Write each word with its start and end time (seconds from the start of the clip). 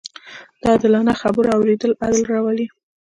د 0.61 0.63
عادلانه 0.71 1.13
خبرو 1.21 1.49
اورېدل 1.55 1.91
عدل 2.03 2.23
راولي 2.33 2.67